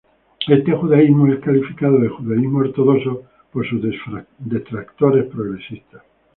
[0.49, 3.79] Este judaísmo es calificado de judaísmo ortodoxo por sus
[4.39, 6.01] detractores progresistas.